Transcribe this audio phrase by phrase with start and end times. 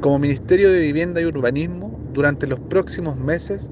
[0.00, 3.70] Como Ministerio de Vivienda y Urbanismo, durante los próximos meses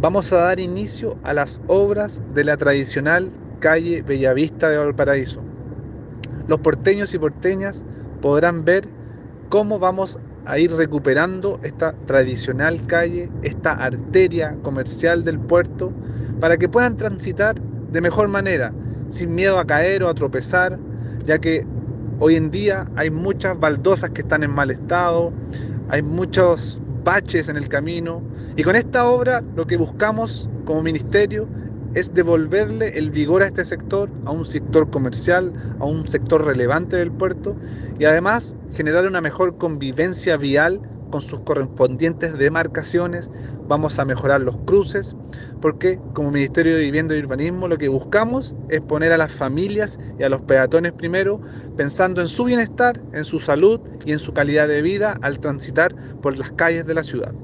[0.00, 5.40] vamos a dar inicio a las obras de la tradicional calle Bellavista de Valparaíso.
[6.46, 7.84] Los porteños y porteñas
[8.20, 8.88] podrán ver
[9.48, 15.92] cómo vamos a ir recuperando esta tradicional calle, esta arteria comercial del puerto,
[16.40, 17.60] para que puedan transitar
[17.90, 18.72] de mejor manera,
[19.10, 20.78] sin miedo a caer o a tropezar,
[21.24, 21.66] ya que
[22.20, 25.32] hoy en día hay muchas baldosas que están en mal estado,
[25.88, 28.22] hay muchos baches en el camino,
[28.56, 31.48] y con esta obra lo que buscamos como ministerio
[31.94, 36.96] es devolverle el vigor a este sector, a un sector comercial, a un sector relevante
[36.96, 37.56] del puerto,
[37.98, 43.30] y además generar una mejor convivencia vial con sus correspondientes demarcaciones,
[43.68, 45.14] vamos a mejorar los cruces,
[45.60, 49.98] porque como Ministerio de Vivienda y Urbanismo lo que buscamos es poner a las familias
[50.18, 51.40] y a los peatones primero,
[51.76, 55.94] pensando en su bienestar, en su salud y en su calidad de vida al transitar
[56.20, 57.34] por las calles de la ciudad.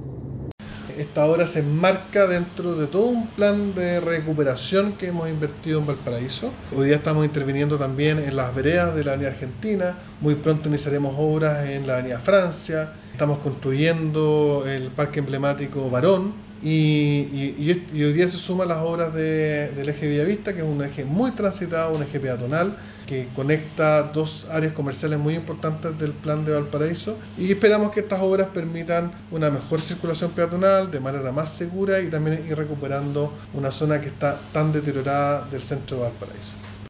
[0.99, 5.87] Esta obra se enmarca dentro de todo un plan de recuperación que hemos invertido en
[5.87, 6.52] Valparaíso.
[6.76, 9.99] Hoy día estamos interviniendo también en las veredas de la Avenida Argentina.
[10.21, 12.93] Muy pronto iniciaremos obras en la Avenida Francia.
[13.15, 17.54] Estamos construyendo el parque emblemático Barón y,
[17.95, 21.95] hoy día se suman las obras del eje Villavista, que es un eje muy transitado,
[21.95, 27.52] un eje peatonal, que conecta dos áreas comerciales muy importantes del plan de Valparaíso y
[27.52, 32.45] esperamos que estas obras permitan una mejor circulación peatonal de manera más segura y también
[32.45, 36.56] ir recuperando una zona que está tan deteriorada del centro de Valparaíso.